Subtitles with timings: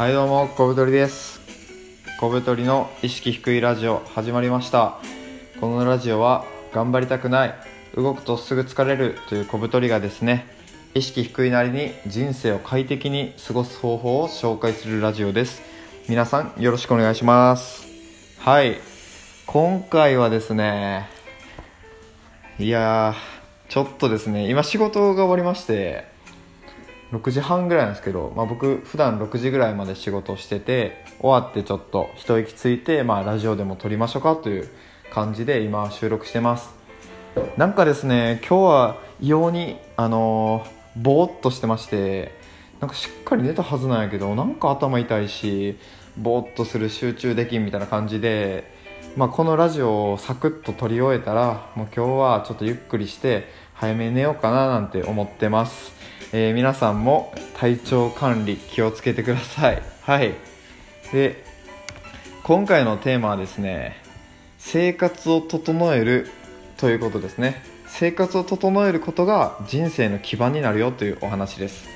[0.00, 1.42] はいどうも小太りです。
[2.18, 4.98] 小太りの意識低いラジオ始まりました。
[5.60, 7.54] このラジオは頑張りたくない
[7.94, 10.46] 動くとすぐ疲れるという小太りがですね
[10.94, 15.60] 意識低いなりに人生を快適に過ごす方法を紹介するラジオです。
[16.08, 17.86] 皆さんよろしくお願いします。
[18.38, 18.78] はい
[19.44, 21.10] 今回はですね
[22.58, 23.14] いや
[23.68, 26.08] ちょっとですね今仕事が終わりまして
[27.12, 34.68] 6時半ぐらいなんですけど、まあ、僕普段6時ぐらいまで仕事してて終わってちょっと一息ついて、まあ、ラジオでも撮りましょうかという
[35.12, 36.74] 感じで今収録してます。
[37.56, 42.34] なんかですね今日は異様にあのー、ぼーっとしてまして
[42.80, 45.78] なんかしっかり寝たはずなんやけどなんか頭痛いし
[46.16, 48.79] ぼーっとする集中できんみたいな感じで、
[49.16, 55.92] まあ、このラジオをサクッと撮り終えたらもう今日はちょっとゆっくりして早め寝ようかななんて思ってます。
[56.32, 59.82] えー、皆さんも体調管理気をつけてください。
[60.02, 60.34] はい。
[61.12, 61.44] で
[62.44, 63.96] 今回のテーマはですね
[64.58, 66.28] 生活を整える
[66.76, 67.62] ということですね。
[67.86, 71.88] 生活を整えることが人生の基盤になるよというお話です。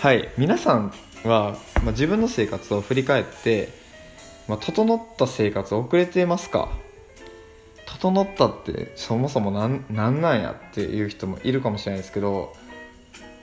[0.00, 0.28] はい。
[0.36, 3.81] 皆さんは、まあ、自分の生活を振り返って、
[4.48, 6.68] まあ、整った生活を送れていますか？
[7.86, 12.54] 整ったってそもそも何なんなんやっていう人もいるかもしれないですけど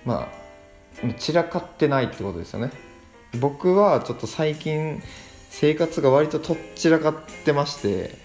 [0.05, 0.29] ま
[1.03, 2.71] あ散らかってないってことですよね。
[3.39, 5.01] 僕はちょっと最近
[5.49, 8.17] 生活が割ととっちらかってまして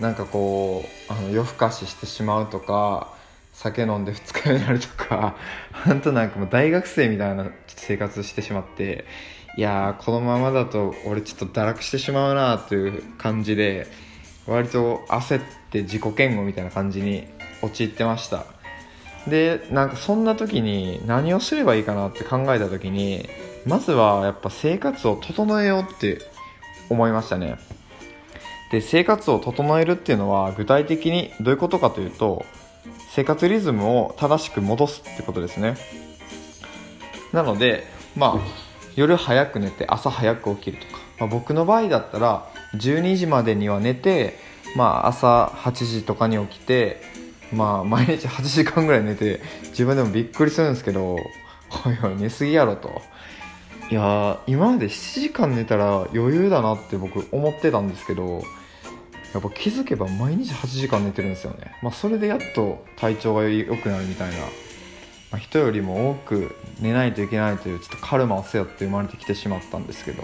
[0.00, 3.14] なんかこうあの夜更かししてしまうとか
[3.52, 5.36] 酒飲んで二日酔いになるとか
[5.84, 9.04] 本当 なんかもう大学生みたいな生活してしまって
[9.56, 13.86] いやーこのままだと俺ちょっと堕落してしまうなという感じで
[14.46, 17.26] 割と焦って自己嫌悪みたいな感じに
[17.60, 18.44] 陥ってました。
[19.28, 23.28] でなんかそんな時に何をすればいいかなって考えた時に
[23.64, 26.18] まずはやっぱ生活を整えようって
[26.90, 27.56] 思いましたね。
[28.72, 32.46] で生活を整えるっていうのは具体的にどういうことかというと
[33.14, 35.76] 生活リズムを正しく戻すってことですね。
[37.30, 37.84] なので
[38.16, 38.40] まあ
[38.96, 44.38] 夜早く寝て朝早く起きるとか、まあ、僕の場合だったら12時までには寝て、
[44.76, 47.02] まあ、朝8時とかに起きて
[47.52, 53.02] まあ毎日8時間ぐらい寝て自分でもびっくりするんですけどおいおい寝すぎやろと。
[53.90, 58.42] いや今まで7時間寝たら余裕だなって僕思ってたんですけど
[59.32, 61.72] やっぱ気づけば毎日8時間寝てるんですよね。
[61.82, 64.46] まあそれでやっと体調が良くなるみたいな、ま
[65.32, 70.22] あ、人よりも多く寝ないといけないというちょっとカルマを背負って生まれてきてしまったんですけど、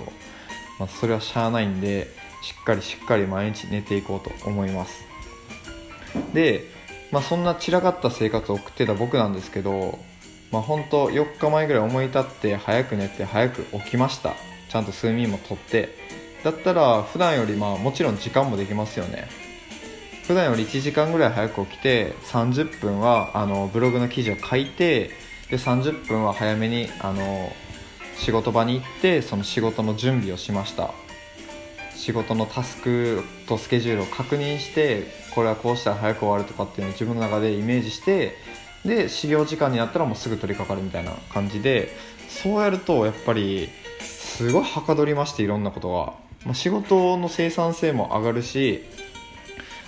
[0.79, 2.09] まあ、それはしゃあないんで
[2.43, 5.05] しっかりしっかり毎日寝ていこうと思います。
[6.33, 6.79] で
[7.11, 9.99] まあ、そんな散らかった生活を送ってた僕なんですけど、
[10.53, 14.35] まあ、本当4日前ぐらい思い立って早く寝て早く起きました。
[14.69, 15.89] ちゃんと睡眠もとって
[16.45, 19.29] だったら普段よりまあもちろん時間もできますよね。
[20.27, 25.11] 普段より1時間ぐらい早く起きて30分はあのブログの記事を書いて
[25.51, 27.51] で30分は早めにあの
[28.17, 30.93] 仕事場に行ってその仕事の準備をしました。
[31.95, 38.37] 仕事のタスクとスケジュールを確認してこれはこうしたら早く終わるとかっていうのを自分の中でイメージして
[38.85, 41.91] で始業時間になったらもうすぐ取り掛かるみたいな感じで
[42.29, 43.69] そうやるとやっぱり
[44.01, 48.85] すごいはかどりましていろんなことが、まあ、仕事の生産性も上がるし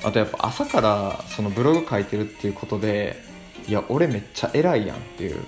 [0.02, 3.22] あとやっぱ朝からそのブログ書いてるっていうことで
[3.68, 5.38] いや俺めっちゃ偉いやんっていう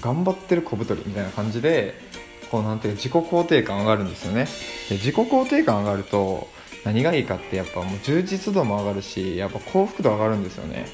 [0.00, 1.94] 頑張ってる小太りみたいな感じで
[2.50, 4.46] こうなんていう自己肯定感上がるんですよね。
[4.88, 6.48] で自己肯定感上がると
[6.84, 10.86] 何がいいかってやっぱもう充実度も上がるしやっぱ幸福度上がるんですよね。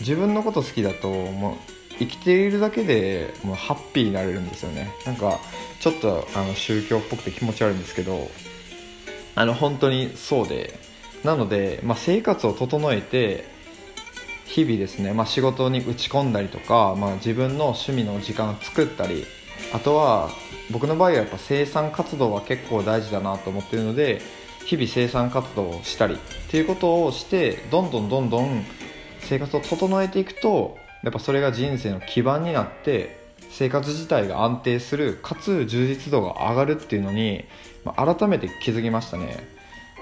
[0.00, 1.54] 自分のこと好きだともう
[1.98, 4.90] 生きているだけでもうハッピーになれるんですよね。
[5.06, 5.38] なんか
[5.80, 8.28] ちょっとあの宗教っぽくて気持ち悪いんですけど
[9.34, 10.78] あの本当にそうで。
[11.24, 13.44] なので、まあ、生活を整えて
[14.44, 19.24] 日々ですね、まあ、仕事に打ち込んだりとか、まあ、自分の趣味の時間を作ったり
[19.72, 20.30] あとは
[20.70, 24.20] 僕の場合はやっぱ生産活動は結構大事だなと思ってるので
[24.66, 26.18] 日々生産活動をしたりっ
[26.50, 28.64] ていうことをしてどんどんどんどん
[29.20, 37.44] 生活を整えていくとやっぱそれが人生の基盤になって生活自体が安定するかつ充実度が上がるっていうのに、
[37.84, 39.36] まあ、改めて気づきましたね。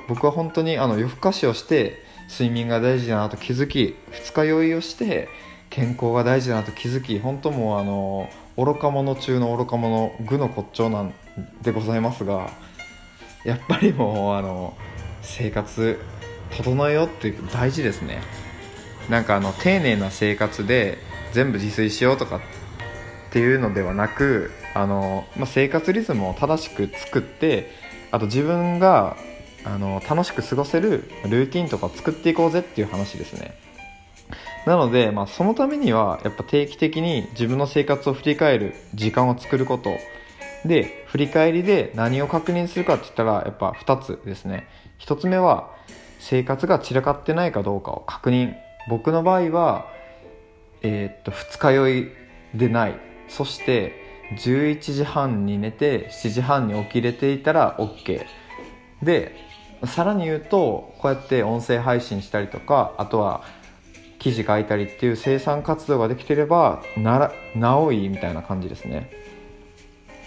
[0.09, 5.29] 僕は本当にあの夜更かしをして睡眠が大事だなと気づき二日酔いをして
[5.71, 11.15] 健康が大事だなと気づき本当もうあの愚か者中の愚か者愚の骨頂なん
[11.63, 12.51] でございますが
[13.45, 14.77] やっぱりもうあの
[15.23, 15.99] 生活
[16.51, 18.21] 整えようって大事ですね。
[19.09, 20.99] なんかあの丁寧な生活で
[21.33, 22.41] 全部自炊しようとか
[23.33, 27.71] っていうのではなくあの、まあ、生活リズムを正しく作って
[28.11, 29.17] あと自分が
[29.65, 33.55] あの楽しく過ごせるルーティンとか作っていこうぜっていう話ですね。
[34.67, 39.97] なので、まあ、そのためにはやっぱ定期的に自分の生活を振り返る時間を作ること。
[40.67, 44.69] で振り返りで何を確認するかって言ったらやっぱ2つですね。
[44.99, 45.71] 1つ目は
[46.19, 48.55] 生活が散らかってないかどうかを確認。
[48.91, 49.91] 僕の場合は、
[50.83, 52.09] えー、っと二日酔い
[52.55, 53.12] でない。
[53.37, 54.03] そして
[54.37, 58.25] 11時半に寝て7時半に起きれていたら OK
[59.03, 59.37] で
[59.85, 63.43] さらに言うとこうやって音声配信したりとかあとは
[64.19, 69.11] 記事書いたりっていう生産活動ができてればならなおいいみたいな感じですね。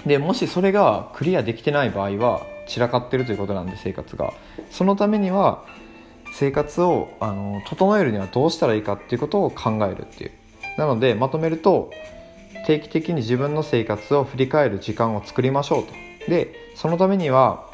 [0.05, 4.33] でもしそれがクリアできてない場合は散らかってるということなんで生活が。
[4.69, 5.63] そのためには
[6.33, 10.31] 生活をあの整えるにはどうしたらいいかっていうことを考えるっていう。
[10.77, 11.91] なのでまとめると
[12.65, 15.93] 定期的に自分の生活を振り返る時間を作りましょうと。
[16.29, 17.69] でそのためには、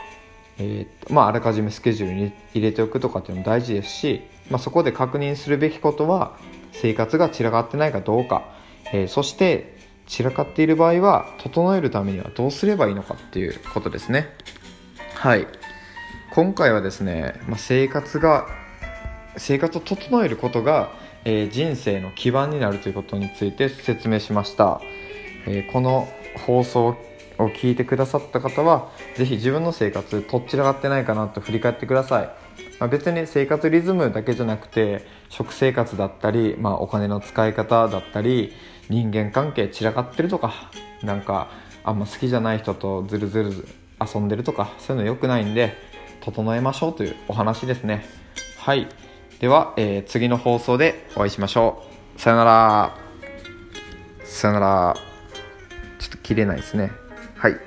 [0.57, 6.37] えーまあ、あらかじめスケジュールに入れておくとかっていうのも大事ですし、まあ、そこで確認するべきことは
[6.73, 8.53] 生活が散らかってないかどうか、
[8.93, 9.77] えー、そして
[10.07, 14.27] 散らかっている場合は整えるためにはどうすればいいのかっていうことですね。
[15.15, 15.47] はい。
[16.33, 18.47] 今回はですね、まあ、生活が
[19.37, 20.91] 生活を整えることが、
[21.25, 24.81] えー、人生の基盤になるということについて説明しました、
[25.45, 26.07] えー、この
[26.45, 26.87] 放送
[27.37, 32.25] を聞いてくださった方は是非自分の生活とっちらがってないかなと振り返ってください、
[32.79, 38.53] まあ、別に生活リズムだけじゃなくて食生活だったり、まあ、お金の使い方だったり
[38.89, 40.53] 人間関係散らかってるとか
[41.03, 41.49] なんか
[41.83, 43.67] あんま好きじゃない人とずるずる
[43.99, 45.75] 遊んでるとかそういうの良くないんで
[46.21, 48.05] 整えましょうというお話ですね。
[48.57, 48.87] はい。
[49.41, 51.83] では、えー、次の放送でお会いしましょ
[52.15, 52.21] う。
[52.21, 52.95] さよなら。
[54.23, 54.95] さよなら。
[55.97, 56.91] ちょっと切れないですね。
[57.37, 57.57] はい。